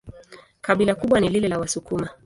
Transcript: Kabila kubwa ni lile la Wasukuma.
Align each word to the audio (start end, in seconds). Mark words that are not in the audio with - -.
Kabila 0.61 0.95
kubwa 0.95 1.19
ni 1.19 1.29
lile 1.29 1.47
la 1.47 1.59
Wasukuma. 1.59 2.09